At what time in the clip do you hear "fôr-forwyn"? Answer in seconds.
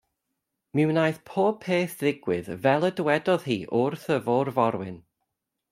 4.31-5.01